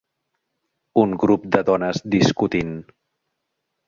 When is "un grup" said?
1.01-1.45